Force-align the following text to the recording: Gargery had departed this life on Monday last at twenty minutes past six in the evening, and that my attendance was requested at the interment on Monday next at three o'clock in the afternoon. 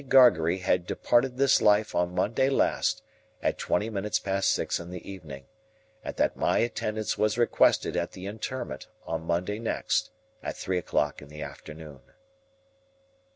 Gargery 0.09 0.57
had 0.57 0.87
departed 0.87 1.37
this 1.37 1.61
life 1.61 1.93
on 1.93 2.15
Monday 2.15 2.49
last 2.49 3.03
at 3.43 3.59
twenty 3.59 3.87
minutes 3.87 4.17
past 4.17 4.49
six 4.49 4.79
in 4.79 4.89
the 4.89 5.07
evening, 5.07 5.45
and 6.03 6.15
that 6.15 6.35
my 6.35 6.57
attendance 6.57 7.19
was 7.19 7.37
requested 7.37 7.95
at 7.95 8.13
the 8.13 8.25
interment 8.25 8.87
on 9.05 9.21
Monday 9.21 9.59
next 9.59 10.09
at 10.41 10.57
three 10.57 10.79
o'clock 10.79 11.21
in 11.21 11.27
the 11.27 11.43
afternoon. 11.43 11.99